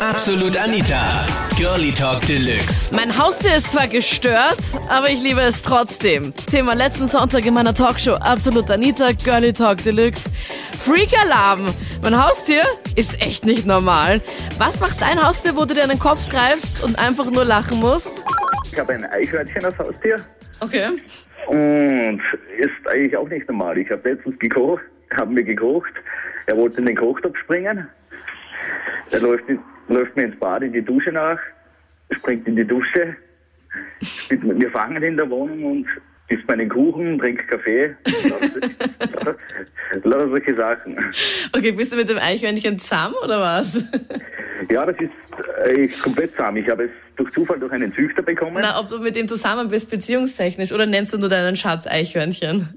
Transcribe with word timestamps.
Absolut 0.00 0.56
Anita. 0.56 1.26
Girlie 1.56 1.92
Talk 1.92 2.24
Deluxe. 2.26 2.94
Mein 2.94 3.16
Haustier 3.18 3.56
ist 3.56 3.72
zwar 3.72 3.88
gestört, 3.88 4.58
aber 4.88 5.10
ich 5.10 5.20
liebe 5.22 5.40
es 5.40 5.62
trotzdem. 5.62 6.32
Thema 6.48 6.74
letzten 6.74 7.08
Sonntag 7.08 7.44
in 7.44 7.52
meiner 7.54 7.74
Talkshow 7.74 8.12
Absolut 8.14 8.70
Anita, 8.70 9.10
Girlie 9.12 9.52
Talk 9.52 9.82
Deluxe. 9.82 10.30
Freak-Alarm. 10.78 11.74
Mein 12.02 12.22
Haustier 12.24 12.62
ist 12.94 13.20
echt 13.20 13.44
nicht 13.44 13.66
normal. 13.66 14.20
Was 14.58 14.78
macht 14.80 15.02
dein 15.02 15.20
Haustier, 15.20 15.56
wo 15.56 15.64
du 15.64 15.74
dir 15.74 15.82
an 15.82 15.90
den 15.90 15.98
Kopf 15.98 16.28
greifst 16.28 16.82
und 16.84 16.96
einfach 16.98 17.28
nur 17.30 17.44
lachen 17.44 17.80
musst? 17.80 18.24
Ich 18.72 18.78
habe 18.78 18.92
ein 18.92 19.04
Eichhörnchen 19.04 19.64
als 19.64 19.78
Haustier 19.78 20.24
Okay. 20.60 20.86
und 21.48 22.20
ist 22.58 22.88
eigentlich 22.88 23.16
auch 23.16 23.28
nicht 23.28 23.48
normal. 23.48 23.78
Ich 23.78 23.90
habe 23.90 24.08
letztens 24.10 24.38
gekocht, 24.38 24.82
haben 25.16 25.34
wir 25.34 25.42
gekocht. 25.42 25.92
Er 26.46 26.56
wollte 26.56 26.78
in 26.78 26.86
den 26.86 26.96
Kochtopf 26.96 27.36
springen. 27.38 27.88
Er 29.10 29.20
läuft, 29.20 29.48
in, 29.48 29.58
läuft 29.88 30.16
mir 30.16 30.24
ins 30.24 30.38
Bad 30.38 30.62
in 30.62 30.72
die 30.72 30.82
Dusche 30.82 31.12
nach, 31.12 31.38
springt 32.10 32.46
in 32.46 32.56
die 32.56 32.66
Dusche. 32.66 33.16
spielt 34.02 34.44
mit 34.44 34.58
mir 34.58 34.70
fangen 34.70 35.02
in 35.02 35.16
der 35.16 35.28
Wohnung 35.28 35.64
und 35.64 35.86
isst 36.28 36.46
meinen 36.46 36.68
Kuchen, 36.68 37.18
trinkt 37.18 37.48
Kaffee. 37.48 37.94
Lauter 39.10 39.36
lauter 40.04 40.28
solche 40.28 40.54
Sachen. 40.54 40.96
Okay, 41.54 41.72
bist 41.72 41.92
du 41.92 41.96
mit 41.96 42.08
dem 42.08 42.18
Eichhörnchen 42.18 42.78
zusammen 42.78 43.14
oder 43.24 43.40
was? 43.40 43.84
Ja, 44.70 44.84
das 44.84 44.96
ist 45.00 45.10
äh, 45.64 45.88
komplett 45.88 46.36
zahm. 46.36 46.56
Ich 46.56 46.68
habe 46.68 46.84
es 46.84 46.90
durch 47.16 47.32
Zufall 47.32 47.58
durch 47.58 47.72
einen 47.72 47.92
Züchter 47.92 48.22
bekommen. 48.22 48.58
Na, 48.60 48.80
ob 48.80 48.88
du 48.88 48.98
mit 48.98 49.16
dem 49.16 49.28
zusammen 49.28 49.68
bist, 49.68 49.90
beziehungstechnisch, 49.90 50.72
oder 50.72 50.86
nennst 50.86 51.12
du 51.12 51.18
nur 51.18 51.28
deinen 51.28 51.56
Schatz 51.56 51.86
Eichhörnchen? 51.86 52.68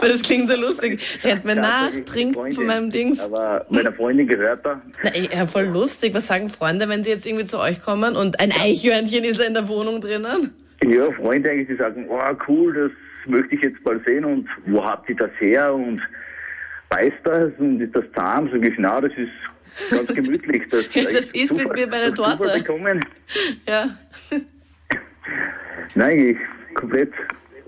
Weil 0.00 0.10
das 0.10 0.22
klingt 0.22 0.48
so 0.48 0.56
lustig. 0.60 1.00
Rennt 1.22 1.44
mir 1.44 1.54
nach, 1.54 1.90
trinkt 2.04 2.34
Freunde, 2.34 2.56
von 2.56 2.66
meinem 2.66 2.90
Dings. 2.90 3.20
Aber 3.20 3.66
meiner 3.70 3.92
Freundin 3.92 4.26
gehört 4.26 4.66
er. 4.66 4.82
Na, 5.02 5.10
ja, 5.16 5.46
voll 5.46 5.66
lustig. 5.66 6.14
Was 6.14 6.26
sagen 6.26 6.48
Freunde, 6.48 6.88
wenn 6.88 7.04
sie 7.04 7.10
jetzt 7.10 7.26
irgendwie 7.26 7.44
zu 7.44 7.58
euch 7.58 7.80
kommen 7.80 8.16
und 8.16 8.40
ein 8.40 8.52
Eichhörnchen 8.52 9.24
ist 9.24 9.40
in 9.40 9.54
der 9.54 9.68
Wohnung 9.68 10.00
drinnen? 10.00 10.52
Ja, 10.84 11.10
Freunde 11.12 11.50
eigentlich, 11.50 11.68
die 11.68 11.76
sagen, 11.76 12.06
oh 12.08 12.20
cool, 12.48 12.74
das 12.74 12.90
möchte 13.26 13.54
ich 13.54 13.62
jetzt 13.62 13.84
mal 13.84 14.00
sehen 14.04 14.24
und 14.24 14.48
wo 14.66 14.84
habt 14.84 15.08
ihr 15.08 15.16
das 15.16 15.30
her 15.38 15.72
und 15.72 16.00
beißt 16.92 17.24
das 17.24 17.52
und 17.58 17.80
ist 17.80 17.94
das 17.96 18.04
zahm? 18.14 18.50
Sag 18.52 18.64
ich, 18.64 18.74
na, 18.78 19.00
das 19.00 19.12
ist 19.16 19.90
ganz 19.90 20.08
gemütlich. 20.14 20.62
Das, 20.70 20.94
Ja, 20.94 21.04
das 21.04 21.32
ist 21.32 21.56
mit 21.56 21.72
mir 21.72 21.86
bei 21.88 22.00
der 22.00 22.14
Torte. 22.14 22.52
Bekommen. 22.58 23.00
Ja. 23.66 23.88
Nein, 25.94 26.18
ich 26.18 26.74
komplett, 26.74 27.12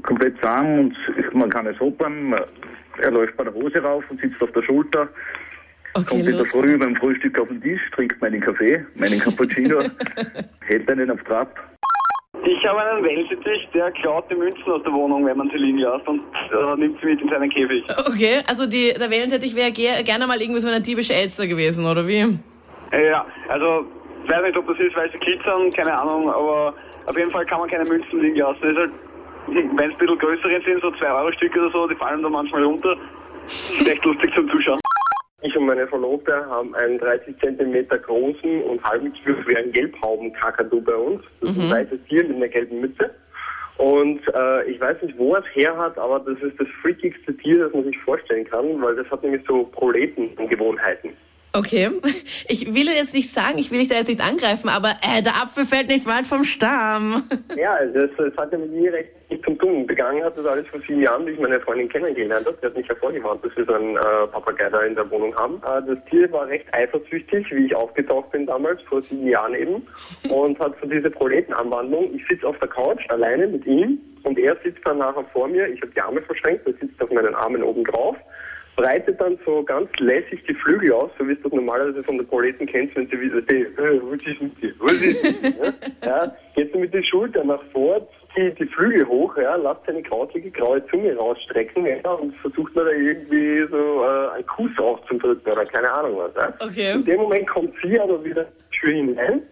komplett 0.03 0.39
zahm 0.41 0.79
und 0.79 0.97
man 1.33 1.51
kann 1.51 1.67
es 1.67 1.79
hoppern. 1.81 2.35
Er 2.99 3.11
läuft 3.11 3.37
bei 3.37 3.45
der 3.45 3.55
Hose 3.55 3.79
rauf 3.79 4.05
und 4.09 4.21
sitzt 4.21 4.43
auf 4.43 4.53
der 4.53 4.63
Schulter. 4.63 5.09
Okay, 5.95 6.07
Kommt 6.07 6.29
in 6.29 6.37
der. 6.37 6.45
Früh 6.45 6.77
beim 6.77 6.97
Frühstück 6.97 7.39
auf 7.39 7.49
den 7.49 7.63
Tisch, 7.63 7.81
trinkt 7.95 8.21
meinen 8.21 8.41
Kaffee, 8.41 8.85
meinen 8.97 9.19
Cappuccino, 9.25 9.81
hält 10.67 10.91
einen 10.91 11.11
auf 11.11 11.23
Trab. 11.23 11.59
Ich 12.47 12.67
habe 12.67 12.81
einen 12.83 13.05
Wellensittich, 13.05 13.69
der 13.73 13.91
klaut 13.93 14.31
die 14.31 14.35
Münzen 14.35 14.71
aus 14.71 14.83
der 14.83 14.93
Wohnung, 14.93 15.25
wenn 15.25 15.37
man 15.37 15.49
sie 15.51 15.57
liegen 15.57 15.79
lässt 15.79 16.07
und 16.07 16.21
äh, 16.21 16.77
nimmt 16.77 17.01
sie 17.01 17.07
mit 17.07 17.21
in 17.23 17.29
seinen 17.29 17.49
Käfig. 17.49 17.85
Okay, 18.07 18.43
also 18.47 18.67
die, 18.67 18.93
der 18.93 19.11
Wellensittich 19.11 19.57
wäre 19.57 19.73
ge 19.73 20.03
gerne 20.03 20.27
mal 20.27 20.41
irgendwie 20.41 20.61
so 20.61 20.69
eine 20.69 20.81
diebische 20.81 21.15
Elster 21.15 21.47
gewesen, 21.47 21.87
oder 21.87 22.07
wie? 22.07 22.39
Ja, 22.93 23.25
also, 23.49 23.87
ich 24.25 24.31
weiß 24.31 24.43
nicht, 24.43 24.59
ob 24.59 24.67
das 24.67 24.79
ist, 24.79 24.95
weil 24.95 25.11
sie 25.11 25.19
glitzern, 25.19 25.71
keine 25.71 25.99
Ahnung, 25.99 26.31
aber 26.31 26.75
auf 27.07 27.17
jeden 27.17 27.31
Fall 27.31 27.47
kann 27.47 27.61
man 27.61 27.69
keine 27.69 27.89
Münzen 27.89 28.21
liegen 28.21 28.37
lassen. 28.37 28.59
Das 28.61 28.73
ist 28.73 28.79
halt, 28.79 28.91
wenn 29.47 29.67
es 29.67 29.93
ein 29.93 29.99
bisschen 29.99 30.19
größere 30.19 30.61
sind, 30.65 30.83
so 30.83 30.89
2-Euro-Stücke 30.89 31.61
oder 31.61 31.71
so, 31.71 31.87
die 31.89 31.97
fallen 31.97 32.23
da 32.23 32.29
manchmal 32.29 32.63
runter. 32.65 32.97
Ist 33.47 33.89
echt 33.89 34.05
lustig 34.05 34.35
zum 34.35 34.49
Zuschauen. 34.51 34.84
Ich 35.45 35.55
und 35.55 35.67
meine 35.67 35.87
Verlobte 35.87 36.35
haben 36.47 36.75
einen 36.75 36.99
30 36.99 37.37
cm 37.39 37.87
großen 37.89 38.63
und 38.63 38.83
halben 38.83 39.13
schweren 39.15 39.73
Gelbhaubenkakadu 39.73 40.81
bei 40.81 40.95
uns. 40.95 41.23
Das 41.43 41.51
ist 41.51 41.59
ein 41.59 41.71
weißes 41.71 41.99
Tier 42.09 42.25
mit 42.25 42.37
einer 42.37 42.49
gelben 42.49 42.81
Mütze. 42.81 43.11
Und 43.77 44.21
äh, 44.35 44.65
ich 44.71 44.81
weiß 44.81 45.03
nicht, 45.03 45.19
wo 45.19 45.35
er 45.35 45.41
es 45.41 45.55
her 45.55 45.77
hat, 45.77 45.99
aber 45.99 46.21
das 46.21 46.41
ist 46.41 46.59
das 46.59 46.69
freakigste 46.81 47.37
Tier, 47.37 47.59
das 47.59 47.75
man 47.75 47.85
sich 47.85 47.99
vorstellen 47.99 48.47
kann, 48.47 48.81
weil 48.81 48.97
das 48.97 49.07
hat 49.11 49.23
nämlich 49.23 49.43
so 49.47 49.65
Proletengewohnheiten. 49.65 51.11
Okay. 51.57 51.89
Ich 52.49 52.75
will 52.75 52.89
jetzt 52.89 53.15
nicht 53.15 53.31
sagen, 53.31 53.59
ich 53.59 53.71
will 53.71 53.79
dich 53.79 53.89
da 53.89 53.95
jetzt 53.95 54.09
nicht 54.09 54.21
angreifen, 54.21 54.69
aber 54.69 54.91
äh, 55.03 55.23
der 55.23 55.37
Apfel 55.41 55.65
fällt 55.65 55.89
nicht 55.89 56.05
weit 56.05 56.27
vom 56.27 56.45
Stamm. 56.45 57.23
Ja, 57.57 57.79
das, 57.87 58.11
das 58.19 58.37
hat 58.37 58.53
ja 58.53 58.59
mit 58.59 58.73
mir 58.73 58.93
recht 58.93 59.11
nicht 59.31 59.45
zum 59.45 59.57
Tun. 59.59 59.87
Begangen 59.87 60.25
hat 60.25 60.37
das 60.37 60.45
alles 60.45 60.67
vor 60.67 60.81
sieben 60.81 61.01
Jahren, 61.01 61.25
wie 61.27 61.31
ich 61.31 61.39
meine 61.39 61.61
Freundin 61.61 61.89
kennengelernt 61.89 62.47
habe. 62.47 62.59
Die 62.61 62.67
hat 62.67 62.77
mich 62.77 62.89
hervorgewarnt, 62.89 63.45
dass 63.45 63.57
wir 63.57 63.65
so 63.65 63.75
einen 63.75 63.97
äh, 63.97 64.27
Papagei 64.33 64.69
da 64.69 64.83
in 64.83 64.97
der 64.97 65.09
Wohnung 65.11 65.35
haben. 65.37 65.63
Äh, 65.63 65.95
das 65.95 66.05
Tier 66.11 66.31
war 66.33 66.49
recht 66.49 66.67
eifersüchtig, 66.73 67.47
wie 67.51 67.67
ich 67.67 67.75
aufgetaucht 67.75 68.33
bin 68.33 68.47
damals, 68.47 68.83
vor 68.83 69.01
sieben 69.01 69.29
Jahren 69.29 69.55
eben. 69.55 69.87
Und 70.29 70.59
hat 70.59 70.75
so 70.83 70.89
diese 70.89 71.11
Proletenanwandlung. 71.11 72.15
Ich 72.15 72.27
sitze 72.29 72.47
auf 72.47 72.59
der 72.59 72.69
Couch 72.69 73.09
alleine 73.09 73.47
mit 73.47 73.65
ihm 73.67 74.01
und 74.25 74.39
er 74.39 74.57
sitzt 74.65 74.81
dann 74.85 74.99
nachher 74.99 75.25
vor 75.33 75.49
mir. 75.49 75.69
Ich 75.69 75.81
habe 75.83 75.93
die 75.93 76.01
Arme 76.01 76.23
verschränkt, 76.23 76.67
er 76.67 76.73
sitzt 76.75 77.01
auf 77.01 77.11
meinen 77.11 77.35
Armen 77.35 77.63
oben 77.63 77.85
drauf. 77.85 78.17
Breitet 78.77 79.21
dann 79.21 79.39
so 79.45 79.63
ganz 79.63 79.89
lässig 79.99 80.43
die 80.49 80.55
Flügel 80.55 80.93
aus, 80.93 81.11
so 81.19 81.27
wie 81.29 81.35
du 81.37 81.43
das 81.43 81.53
normalerweise 81.53 82.03
von 82.03 82.19
den 82.19 82.27
Proleten 82.27 82.67
kennst, 82.67 82.97
wenn 82.97 83.07
sie 83.07 83.21
wieder, 83.21 83.41
die, 83.43 83.63
äh, 83.63 84.01
was 84.03 84.23
ist 84.27 84.43
mit 84.43 84.63
dir? 84.63 84.75
Was 84.79 84.95
ist 84.95 85.23
mit 85.23 85.57
dir? 85.57 85.75
Ja, 86.05 86.37
geht 86.57 86.73
so 86.73 86.79
mit 86.79 86.93
den 86.93 87.05
Schultern 87.05 87.47
nach 87.47 87.63
vor, 87.73 88.07
zieht 88.35 88.59
die 88.59 88.67
Flügel 88.67 89.07
hoch, 89.07 89.37
ja, 89.37 89.55
lasst 89.57 89.87
seine 89.87 90.03
krautige 90.03 90.51
graue 90.51 90.85
Zunge 90.89 91.15
rausstrecken 91.17 91.87
ja, 91.87 92.11
und 92.11 92.35
versucht 92.37 92.75
mir 92.75 92.85
da 92.85 92.91
irgendwie 92.91 93.67
so 93.71 94.05
äh, 94.05 94.35
einen 94.35 94.47
Kuss 94.47 94.71
aufzudrücken 94.79 95.53
oder 95.53 95.65
keine 95.65 95.93
Ahnung 95.93 96.19
was. 96.19 96.35
Ja. 96.35 96.53
Okay. 96.61 96.93
In 96.93 97.05
dem 97.05 97.21
Moment 97.21 97.47
kommt 97.49 97.75
sie 97.83 97.99
aber 97.99 98.23
wieder 98.25 98.45
die 98.45 98.79
Tür 98.79 98.95
hinein. 98.95 99.43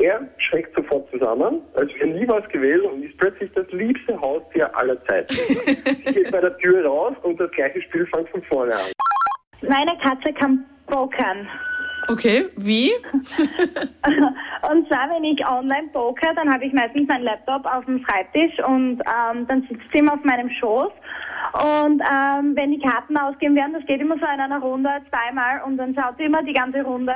Er 0.00 0.26
schreckt 0.38 0.74
sofort 0.74 1.10
zusammen, 1.10 1.60
als 1.74 1.92
wäre 1.94 2.08
nie 2.08 2.26
was 2.26 2.48
gewesen 2.48 2.86
und 2.86 3.02
ist 3.02 3.18
plötzlich 3.18 3.50
das 3.54 3.66
liebste 3.70 4.18
Haustier 4.18 4.74
aller 4.74 5.02
Zeiten. 5.04 5.34
sie 5.34 6.14
geht 6.14 6.32
bei 6.32 6.40
der 6.40 6.56
Tür 6.56 6.86
raus 6.86 7.14
und 7.22 7.38
das 7.38 7.50
gleiche 7.50 7.82
Spiel 7.82 8.06
fängt 8.06 8.28
von 8.30 8.42
vorne 8.44 8.74
an. 8.74 8.92
Meine 9.60 9.92
Katze 9.98 10.32
kann 10.32 10.64
pokern. 10.86 11.46
Okay, 12.08 12.46
wie? 12.56 12.90
Und 14.70 14.88
zwar, 14.88 15.10
wenn 15.10 15.22
ich 15.22 15.46
online 15.46 15.88
poker, 15.92 16.34
dann 16.34 16.52
habe 16.52 16.64
ich 16.64 16.72
meistens 16.72 17.06
meinen 17.06 17.24
Laptop 17.24 17.64
auf 17.66 17.84
dem 17.84 18.04
Schreibtisch 18.04 18.58
und 18.66 19.00
ähm, 19.00 19.46
dann 19.46 19.62
sitzt 19.68 19.84
sie 19.92 19.98
immer 19.98 20.14
auf 20.14 20.24
meinem 20.24 20.50
Schoß. 20.50 20.90
Und 21.52 22.02
ähm, 22.02 22.56
wenn 22.56 22.72
die 22.72 22.80
Karten 22.80 23.16
ausgeben 23.16 23.54
werden, 23.54 23.74
das 23.74 23.86
geht 23.86 24.00
immer 24.00 24.16
so 24.16 24.24
in 24.24 24.40
einer 24.40 24.60
Runde 24.60 24.90
zweimal 25.08 25.62
und 25.66 25.76
dann 25.76 25.94
schaut 25.94 26.16
sie 26.18 26.24
immer 26.24 26.42
die 26.42 26.52
ganze 26.52 26.82
Runde 26.82 27.14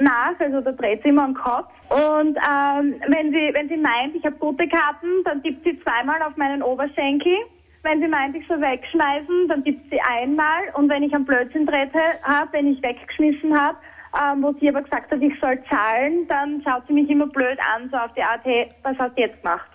nach, 0.00 0.38
also 0.38 0.60
da 0.60 0.72
dreht 0.72 1.02
sie 1.02 1.10
immer 1.10 1.24
am 1.24 1.34
Kopf. 1.34 1.68
Und 1.88 2.36
ähm, 2.36 3.00
wenn 3.08 3.30
sie 3.30 3.50
wenn 3.52 3.68
sie 3.68 3.76
meint, 3.76 4.14
ich 4.14 4.24
habe 4.24 4.36
gute 4.36 4.68
Karten, 4.68 5.24
dann 5.24 5.42
tippt 5.42 5.64
sie 5.64 5.80
zweimal 5.82 6.22
auf 6.22 6.36
meinen 6.36 6.62
Oberschenkel. 6.62 7.34
Wenn 7.82 8.00
sie 8.00 8.08
meint, 8.08 8.36
ich 8.36 8.46
soll 8.46 8.60
wegschmeißen, 8.60 9.48
dann 9.48 9.64
tippt 9.64 9.90
sie 9.90 10.00
einmal. 10.00 10.62
Und 10.74 10.88
wenn 10.88 11.02
ich 11.02 11.14
einen 11.14 11.24
Blödsinn 11.24 11.66
trete 11.66 12.00
habe, 12.22 12.52
wenn 12.52 12.72
ich 12.72 12.82
weggeschmissen 12.82 13.58
habe, 13.58 13.78
ähm, 14.20 14.42
wo 14.42 14.52
sie 14.60 14.68
aber 14.68 14.82
gesagt 14.82 15.10
hat, 15.10 15.22
ich 15.22 15.38
soll 15.40 15.62
zahlen, 15.70 16.26
dann 16.28 16.62
schaut 16.62 16.86
sie 16.86 16.94
mich 16.94 17.08
immer 17.08 17.26
blöd 17.26 17.58
an, 17.74 17.88
so 17.90 17.96
auf 17.96 18.12
die 18.14 18.22
Art, 18.22 18.40
hey, 18.44 18.70
was 18.82 18.96
hast 18.98 19.16
du 19.16 19.22
jetzt 19.22 19.40
gemacht? 19.42 19.68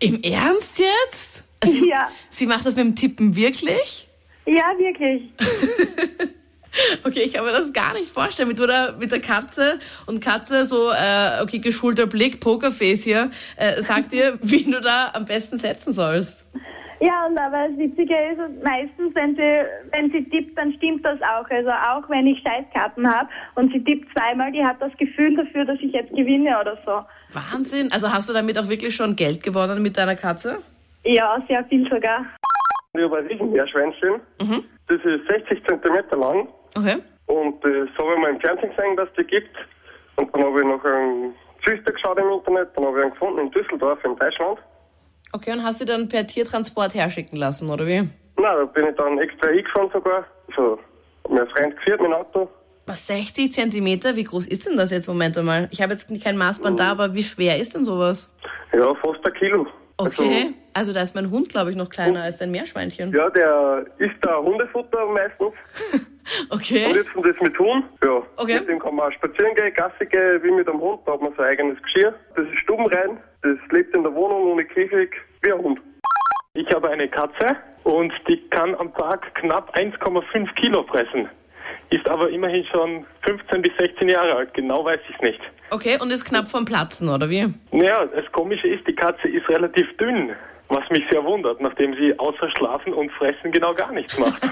Im 0.00 0.18
Ernst 0.22 0.78
jetzt? 0.78 1.44
Also, 1.62 1.78
Ja. 1.84 2.08
Sie 2.28 2.46
macht 2.46 2.66
das 2.66 2.76
mit 2.76 2.84
dem 2.84 2.96
Tippen 2.96 3.36
wirklich? 3.36 4.08
Ja, 4.46 4.72
wirklich. 4.78 5.32
Okay, 7.04 7.22
ich 7.24 7.32
kann 7.32 7.44
mir 7.44 7.52
das 7.52 7.72
gar 7.72 7.94
nicht 7.94 8.10
vorstellen. 8.10 8.48
Mit, 8.48 8.60
oder, 8.60 8.96
mit 8.98 9.12
der 9.12 9.20
Katze 9.20 9.78
und 10.06 10.22
Katze 10.22 10.64
so, 10.64 10.90
äh, 10.90 11.42
okay, 11.42 11.58
geschulter 11.58 12.06
Blick, 12.06 12.40
Pokerface 12.40 13.04
hier, 13.04 13.30
äh, 13.56 13.80
sagt 13.82 14.12
dir, 14.12 14.38
wie 14.42 14.64
du 14.64 14.80
da 14.80 15.10
am 15.14 15.24
besten 15.24 15.56
setzen 15.56 15.92
sollst. 15.92 16.46
Ja, 17.02 17.26
und 17.26 17.38
aber 17.38 17.68
das 17.68 17.78
Witzige 17.78 18.14
ist, 18.14 18.62
meistens, 18.62 19.14
wenn 19.14 19.34
sie, 19.34 19.64
wenn 19.90 20.10
sie 20.10 20.22
tippt, 20.28 20.56
dann 20.58 20.74
stimmt 20.74 21.02
das 21.02 21.18
auch. 21.22 21.48
Also 21.48 21.70
auch 21.70 22.06
wenn 22.10 22.26
ich 22.26 22.42
Scheißkarten 22.42 23.10
habe 23.10 23.26
und 23.54 23.72
sie 23.72 23.82
tippt 23.82 24.06
zweimal, 24.12 24.52
die 24.52 24.62
hat 24.62 24.82
das 24.82 24.92
Gefühl 24.98 25.34
dafür, 25.34 25.64
dass 25.64 25.78
ich 25.80 25.92
jetzt 25.92 26.10
gewinne 26.10 26.60
oder 26.60 26.76
so. 26.84 27.00
Wahnsinn. 27.32 27.90
Also 27.90 28.12
hast 28.12 28.28
du 28.28 28.34
damit 28.34 28.58
auch 28.58 28.68
wirklich 28.68 28.94
schon 28.94 29.16
Geld 29.16 29.42
gewonnen 29.42 29.82
mit 29.82 29.96
deiner 29.96 30.14
Katze? 30.14 30.58
Ja, 31.04 31.42
sehr 31.48 31.64
viel 31.64 31.88
sogar. 31.88 32.26
Ich 32.92 33.02
habe 33.02 33.16
ein 33.16 33.26
Riesenmeerschweinchen. 33.28 34.20
Das 34.88 34.98
ist 35.02 35.26
60 35.26 35.64
Zentimeter 35.66 36.16
lang. 36.16 36.48
Okay. 36.76 36.98
Und 37.26 37.64
das 37.64 37.88
habe 37.98 38.14
ich 38.14 38.18
mal 38.18 38.30
im 38.30 38.40
Fernsehen 38.40 38.70
gesehen, 38.70 38.96
dass 38.96 39.08
es 39.10 39.14
die 39.16 39.24
gibt. 39.24 39.56
Und 40.16 40.34
dann 40.34 40.44
habe 40.44 40.60
ich 40.60 40.66
noch 40.66 40.84
einen 40.84 41.34
Züchter 41.64 41.92
geschaut 41.92 42.18
im 42.18 42.30
Internet. 42.30 42.68
Dann 42.76 42.84
habe 42.84 42.98
ich 42.98 43.02
einen 43.04 43.12
gefunden 43.12 43.38
in 43.40 43.50
Düsseldorf 43.50 43.98
in 44.04 44.16
Deutschland. 44.16 44.58
Okay, 45.32 45.52
und 45.52 45.62
hast 45.62 45.80
du 45.80 45.84
dann 45.84 46.08
per 46.08 46.26
Tiertransport 46.26 46.94
herschicken 46.94 47.38
lassen, 47.38 47.70
oder 47.70 47.86
wie? 47.86 48.08
Na, 48.36 48.56
da 48.56 48.64
bin 48.64 48.88
ich 48.88 48.96
dann 48.96 49.18
extra 49.18 49.48
hingefahren 49.48 49.90
sogar. 49.92 50.24
Also, 50.48 50.78
hab 51.24 51.30
mir 51.30 51.42
ein 51.42 51.48
Freund 51.48 51.76
geführt 51.76 52.00
mit 52.00 52.10
dem 52.10 52.14
Auto. 52.14 52.48
Was, 52.86 53.06
60 53.06 53.52
Zentimeter? 53.52 54.16
Wie 54.16 54.24
groß 54.24 54.46
ist 54.46 54.66
denn 54.66 54.76
das 54.76 54.90
jetzt? 54.90 55.06
Moment 55.06 55.38
einmal. 55.38 55.68
Ich 55.70 55.80
habe 55.80 55.92
jetzt 55.92 56.08
kein 56.22 56.36
Maßband 56.36 56.80
da, 56.80 56.90
aber 56.90 57.14
wie 57.14 57.22
schwer 57.22 57.58
ist 57.58 57.74
denn 57.74 57.84
sowas? 57.84 58.28
Ja, 58.72 58.92
fast 58.96 59.24
ein 59.24 59.32
Kilo. 59.34 59.66
Okay. 59.96 60.46
Also 60.46 60.54
da 60.74 61.02
ist 61.02 61.14
mein 61.14 61.30
Hund, 61.30 61.48
glaube 61.48 61.70
ich, 61.70 61.76
noch 61.76 61.88
kleiner 61.90 62.22
als 62.22 62.38
dein 62.38 62.50
Meerschweinchen. 62.50 63.12
Ja, 63.12 63.28
der 63.30 63.84
isst 63.98 64.16
da 64.22 64.38
Hundefutter 64.38 65.06
meistens. 65.06 65.52
Und 66.50 66.60
Okay. 66.60 66.92
jetzt 66.94 67.16
und 67.16 67.26
das 67.26 67.34
mit 67.40 67.58
Huhn. 67.58 67.82
Ja. 68.04 68.22
Okay. 68.36 68.60
Mit 68.60 68.68
dem 68.68 68.78
kann 68.78 68.94
man 68.94 69.08
auch 69.08 69.12
spazieren 69.14 69.52
gehen, 69.56 69.74
Gassi 69.74 70.06
gehen, 70.06 70.40
wie 70.44 70.50
mit 70.52 70.68
einem 70.68 70.80
Hund. 70.80 71.00
Da 71.04 71.12
hat 71.14 71.22
man 71.22 71.32
sein 71.36 71.46
eigenes 71.46 71.82
Geschirr. 71.82 72.14
Das 72.36 72.44
ist 72.46 72.60
stubenrein. 72.60 73.18
Das 73.42 73.56
lebt 73.72 73.96
in 73.96 74.04
der 74.04 74.14
Wohnung 74.14 74.52
ohne 74.52 74.64
Käfig, 74.64 75.10
wie 75.42 75.52
ein 75.52 75.58
Hund. 75.58 75.80
Ich 76.54 76.68
habe 76.72 76.88
eine 76.90 77.08
Katze 77.08 77.56
und 77.82 78.12
die 78.28 78.40
kann 78.50 78.74
am 78.76 78.94
Tag 78.94 79.34
knapp 79.36 79.74
1,5 79.76 80.54
Kilo 80.54 80.84
fressen. 80.84 81.28
Ist 81.90 82.08
aber 82.08 82.28
immerhin 82.30 82.64
schon 82.66 83.04
15 83.22 83.62
bis 83.62 83.72
16 83.78 84.08
Jahre 84.08 84.36
alt, 84.36 84.54
genau 84.54 84.84
weiß 84.84 85.00
ich 85.08 85.14
es 85.16 85.20
nicht. 85.22 85.40
Okay, 85.70 85.98
und 86.00 86.12
ist 86.12 86.24
knapp 86.24 86.46
vom 86.46 86.64
Platzen, 86.64 87.08
oder 87.08 87.28
wie? 87.28 87.52
Naja, 87.72 88.06
das 88.06 88.30
Komische 88.32 88.68
ist, 88.68 88.86
die 88.86 88.94
Katze 88.94 89.26
ist 89.28 89.48
relativ 89.48 89.86
dünn, 89.96 90.30
was 90.70 90.88
mich 90.90 91.02
sehr 91.10 91.22
wundert, 91.24 91.60
nachdem 91.60 91.94
sie 91.94 92.18
außer 92.18 92.48
Schlafen 92.56 92.92
und 92.94 93.10
Fressen 93.12 93.50
genau 93.52 93.74
gar 93.74 93.92
nichts 93.92 94.18
macht. 94.18 94.40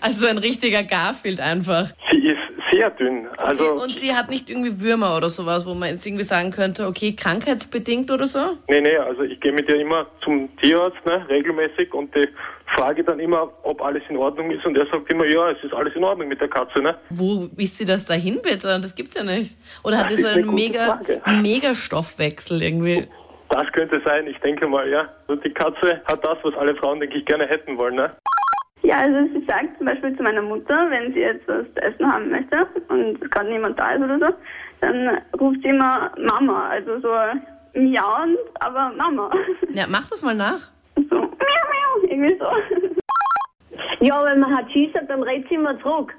Also 0.00 0.26
ein 0.26 0.38
richtiger 0.38 0.82
Garfield 0.82 1.40
einfach. 1.40 1.86
sie 2.10 2.26
ist 2.26 2.38
sehr 2.72 2.90
dünn, 2.90 3.26
also 3.36 3.74
Und 3.74 3.90
sie 3.90 4.14
hat 4.14 4.28
nicht 4.30 4.50
irgendwie 4.50 4.80
Würmer 4.80 5.16
oder 5.16 5.30
sowas, 5.30 5.64
wo 5.66 5.74
man 5.74 5.90
jetzt 5.90 6.06
irgendwie 6.06 6.24
sagen 6.24 6.50
könnte, 6.50 6.86
okay, 6.86 7.14
krankheitsbedingt 7.14 8.10
oder 8.10 8.26
so? 8.26 8.38
nee, 8.68 8.80
nee, 8.80 8.96
also 8.96 9.22
ich 9.22 9.40
gehe 9.40 9.52
mit 9.52 9.68
ihr 9.68 9.80
immer 9.80 10.06
zum 10.22 10.48
Tierarzt, 10.58 11.04
ne, 11.06 11.24
regelmäßig 11.28 11.92
und 11.94 12.14
die 12.16 12.28
frage 12.66 13.04
dann 13.04 13.20
immer, 13.20 13.50
ob 13.62 13.80
alles 13.82 14.02
in 14.08 14.16
Ordnung 14.16 14.50
ist 14.50 14.64
und 14.66 14.76
er 14.76 14.86
sagt 14.86 15.10
immer, 15.12 15.24
ja, 15.26 15.50
es 15.50 15.62
ist 15.62 15.72
alles 15.72 15.94
in 15.94 16.02
Ordnung 16.02 16.28
mit 16.28 16.40
der 16.40 16.48
Katze, 16.48 16.80
ne? 16.82 16.96
Wo 17.10 17.48
ist 17.56 17.78
sie 17.78 17.84
das 17.84 18.06
dahin 18.06 18.40
bitte? 18.42 18.80
Das 18.80 18.94
gibt's 18.94 19.14
ja 19.14 19.22
nicht. 19.22 19.56
Oder 19.84 19.98
hat 19.98 20.10
Das 20.10 20.16
die 20.16 20.22
so 20.22 20.28
einen 20.28 20.52
mega, 20.54 20.96
Frage. 20.96 21.22
mega 21.42 21.74
Stoffwechsel 21.74 22.62
irgendwie? 22.62 23.06
Das 23.54 23.70
könnte 23.70 24.02
sein, 24.04 24.26
ich 24.26 24.36
denke 24.40 24.66
mal, 24.66 24.88
ja. 24.88 25.08
Und 25.28 25.44
die 25.44 25.54
Katze 25.54 26.02
hat 26.06 26.24
das, 26.24 26.38
was 26.42 26.56
alle 26.56 26.74
Frauen, 26.74 26.98
denke 26.98 27.18
ich, 27.18 27.24
gerne 27.24 27.46
hätten 27.46 27.78
wollen, 27.78 27.94
ne? 27.94 28.10
Ja, 28.82 28.98
also 28.98 29.32
sie 29.32 29.44
sagt 29.46 29.78
zum 29.78 29.86
Beispiel 29.86 30.16
zu 30.16 30.24
meiner 30.24 30.42
Mutter, 30.42 30.74
wenn 30.90 31.14
sie 31.14 31.20
jetzt 31.20 31.46
was 31.46 31.64
zu 31.72 31.80
essen 31.80 32.12
haben 32.12 32.30
möchte 32.30 32.66
und 32.88 33.20
gerade 33.30 33.48
niemand 33.48 33.78
da 33.78 33.92
ist 33.92 34.02
oder 34.02 34.18
so, 34.18 34.34
dann 34.80 35.20
ruft 35.38 35.62
sie 35.62 35.68
immer 35.68 36.10
Mama, 36.18 36.68
also 36.70 36.98
so 36.98 37.08
miauend, 37.78 38.38
aber 38.58 38.90
Mama. 38.96 39.30
Ja, 39.70 39.84
mach 39.88 40.08
das 40.08 40.24
mal 40.24 40.34
nach. 40.34 40.72
So, 40.96 41.14
miau, 41.14 41.28
miau, 41.28 42.08
irgendwie 42.10 42.36
so. 42.36 42.46
Ja, 44.00 44.20
wenn 44.24 44.40
man 44.40 44.56
hat 44.56 44.68
schießt, 44.72 44.96
dann 45.06 45.22
redet 45.22 45.48
sie 45.48 45.54
immer 45.54 45.78
zurück. 45.80 46.12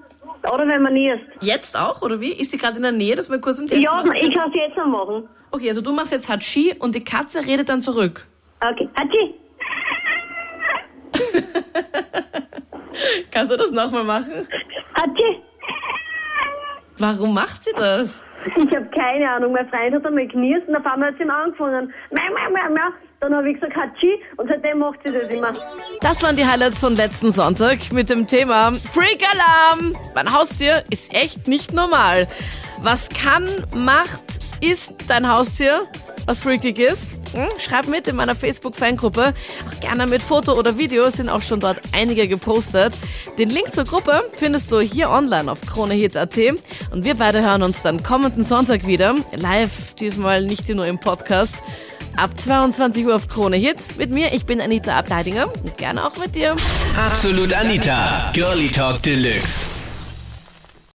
Oder 0.53 0.68
wenn 0.68 0.81
man 0.83 0.94
niest. 0.94 1.24
Jetzt 1.42 1.77
auch, 1.77 2.01
oder 2.01 2.19
wie? 2.19 2.31
Ist 2.31 2.51
sie 2.51 2.57
gerade 2.57 2.77
in 2.77 2.83
der 2.83 2.92
Nähe, 2.92 3.15
dass 3.15 3.30
wir 3.30 3.39
kurz 3.39 3.59
einen 3.59 3.68
Test 3.68 3.81
Ja, 3.83 3.94
machen? 3.94 4.13
ich 4.15 4.33
kann 4.33 4.50
es 4.50 4.56
jetzt 4.56 4.77
noch 4.77 4.88
machen. 4.88 5.27
Okay, 5.51 5.69
also 5.69 5.81
du 5.81 5.92
machst 5.94 6.12
jetzt 6.12 6.30
Hatschi 6.30 6.75
und 6.80 6.95
die 6.95 7.03
Katze 7.03 7.45
redet 7.45 7.69
dann 7.69 7.81
zurück. 7.81 8.25
Okay, 8.62 8.89
Hatschi. 8.95 9.36
Kannst 13.31 13.51
du 13.51 13.57
das 13.57 13.71
nochmal 13.71 14.03
machen? 14.03 14.47
Hatschi. 14.95 15.42
Warum 16.97 17.33
macht 17.33 17.63
sie 17.63 17.74
das? 17.75 18.24
Ich 18.56 18.75
habe 18.75 18.86
keine 18.88 19.30
Ahnung. 19.30 19.53
Mein 19.53 19.68
Freund 19.69 19.95
hat 19.95 20.06
einmal 20.06 20.27
genießt 20.27 20.68
und 20.68 20.75
auf 20.75 20.86
einmal 20.86 21.09
hat 21.09 21.18
sie 21.18 21.24
ihm 21.24 21.31
angefangen. 21.31 21.94
Miau, 22.12 22.24
miau, 22.33 22.51
miau, 22.51 22.74
miau. 22.74 22.94
Dann 23.21 23.36
habe 23.36 23.50
ich 23.50 23.59
gesagt 23.59 23.75
Hatschi 23.75 24.21
und 24.38 24.50
seitdem 24.50 24.80
macht 24.80 25.00
sie 25.03 25.13
das 25.13 25.31
immer. 25.31 25.47
Das 26.01 26.21
waren 26.21 26.36
die 26.36 26.45
Highlights 26.45 26.80
von 26.80 26.95
letzten 26.95 27.31
Sonntag 27.31 27.92
mit 27.92 28.09
dem 28.09 28.27
Thema 28.27 28.74
Freak 28.92 29.24
Alarm. 29.33 29.95
Mein 30.13 30.31
Haustier 30.31 30.83
ist 30.92 31.13
echt 31.13 31.47
nicht 31.47 31.74
normal. 31.74 32.27
Was 32.81 33.09
kann, 33.09 33.47
macht, 33.74 34.21
ist 34.62 34.95
dein 35.07 35.27
Haustier, 35.31 35.88
was 36.25 36.39
freakig 36.39 36.80
ist? 36.80 37.22
Hm? 37.33 37.48
Schreib 37.57 37.88
mit 37.88 38.07
in 38.07 38.16
meiner 38.16 38.36
Facebook-Fangruppe. 38.36 39.33
Auch 39.68 39.80
gerne 39.80 40.07
mit 40.07 40.22
Foto 40.22 40.54
oder 40.54 40.77
Video 40.77 41.10
sind 41.10 41.30
auch 41.30 41.42
schon 41.42 41.60
dort 41.60 41.81
einige 41.92 42.27
gepostet. 42.27 42.94
Den 43.38 43.50
Link 43.50 43.74
zur 43.74 43.86
Gruppe 43.86 44.22
findest 44.33 44.72
du 44.72 44.80
hier 44.80 45.10
online 45.10 45.51
auf 45.51 45.62
kronehit.at. 45.62 46.38
Und 46.92 47.06
wir 47.06 47.16
beide 47.16 47.42
hören 47.42 47.63
uns 47.63 47.81
dann 47.81 48.04
kommenden 48.04 48.44
Sonntag 48.44 48.88
wieder. 48.88 49.16
Live, 49.36 49.95
diesmal 49.95 50.44
nicht 50.44 50.68
nur 50.69 50.86
im 50.86 51.00
Podcast. 51.00 51.56
Ab 52.18 52.31
22 52.39 53.06
Uhr 53.06 53.16
auf 53.16 53.28
Krone 53.28 53.57
Hit. 53.57 53.98
Mit 53.98 54.13
mir, 54.13 54.33
ich 54.33 54.45
bin 54.45 54.62
Anita 54.62 54.98
Ableidinger. 54.98 55.51
Gerne 55.78 56.06
auch 56.06 56.18
mit 56.18 56.36
dir. 56.36 56.56
Absolut 56.98 57.51
Anita. 57.54 58.31
Girlie 58.33 58.69
Talk 58.69 59.04
Deluxe. 59.04 59.66